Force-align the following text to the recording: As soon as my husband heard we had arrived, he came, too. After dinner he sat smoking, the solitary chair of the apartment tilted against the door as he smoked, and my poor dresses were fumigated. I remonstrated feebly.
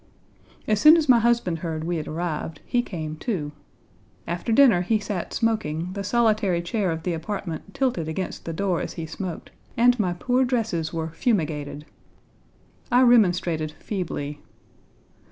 As 0.67 0.81
soon 0.81 0.97
as 0.97 1.07
my 1.07 1.19
husband 1.19 1.59
heard 1.59 1.83
we 1.83 1.97
had 1.97 2.07
arrived, 2.07 2.59
he 2.65 2.81
came, 2.81 3.17
too. 3.17 3.51
After 4.25 4.51
dinner 4.51 4.81
he 4.81 4.97
sat 4.97 5.31
smoking, 5.31 5.93
the 5.93 6.03
solitary 6.03 6.59
chair 6.63 6.89
of 6.89 7.03
the 7.03 7.13
apartment 7.13 7.75
tilted 7.75 8.07
against 8.07 8.45
the 8.45 8.51
door 8.53 8.81
as 8.81 8.93
he 8.93 9.05
smoked, 9.05 9.51
and 9.77 9.99
my 9.99 10.13
poor 10.13 10.43
dresses 10.43 10.91
were 10.91 11.11
fumigated. 11.11 11.85
I 12.91 13.03
remonstrated 13.03 13.73
feebly. 13.73 14.39